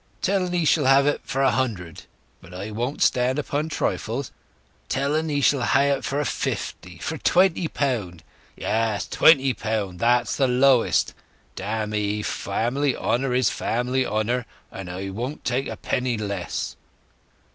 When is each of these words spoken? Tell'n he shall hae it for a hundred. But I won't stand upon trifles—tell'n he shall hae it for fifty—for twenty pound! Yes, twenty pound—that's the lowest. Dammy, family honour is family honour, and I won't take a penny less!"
Tell'n 0.23 0.51
he 0.51 0.65
shall 0.65 0.85
hae 0.87 1.07
it 1.11 1.21
for 1.23 1.43
a 1.43 1.51
hundred. 1.51 2.05
But 2.41 2.55
I 2.55 2.71
won't 2.71 3.03
stand 3.03 3.37
upon 3.37 3.69
trifles—tell'n 3.69 5.29
he 5.29 5.41
shall 5.41 5.61
hae 5.61 5.91
it 5.91 6.03
for 6.03 6.25
fifty—for 6.25 7.19
twenty 7.19 7.67
pound! 7.67 8.23
Yes, 8.57 9.07
twenty 9.07 9.53
pound—that's 9.53 10.37
the 10.37 10.47
lowest. 10.47 11.13
Dammy, 11.55 12.23
family 12.23 12.97
honour 12.97 13.35
is 13.35 13.51
family 13.51 14.03
honour, 14.03 14.47
and 14.71 14.89
I 14.89 15.11
won't 15.11 15.45
take 15.45 15.67
a 15.67 15.77
penny 15.77 16.17
less!" 16.17 16.75